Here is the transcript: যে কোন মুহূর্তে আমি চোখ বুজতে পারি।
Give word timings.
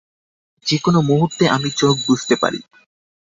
যে 0.65 0.77
কোন 0.77 0.95
মুহূর্তে 1.01 1.43
আমি 1.47 1.69
চোখ 1.71 1.95
বুজতে 2.07 2.35
পারি। 2.35 2.59